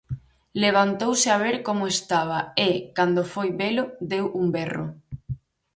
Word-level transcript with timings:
Levantouse 0.63 1.27
a 1.31 1.37
ver 1.45 1.57
como 1.67 1.83
estaba 1.95 2.39
e, 2.67 2.69
cando 2.97 3.21
foi 3.33 3.49
velo, 3.61 3.85
deu 4.11 4.25
un 4.41 4.45
berro. 4.55 4.85